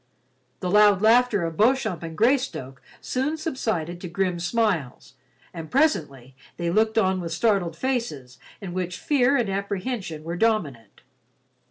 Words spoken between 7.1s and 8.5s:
with startled faces